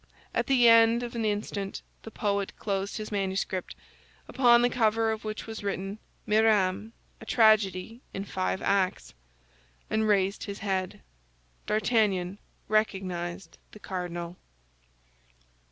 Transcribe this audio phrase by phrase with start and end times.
[0.33, 3.75] At the end of an instant the poet closed his manuscript,
[4.27, 9.13] upon the cover of which was written "Mirame, a Tragedy in Five Acts,"
[9.91, 11.01] and raised his head.
[11.67, 14.37] D'Artagnan recognized the cardinal.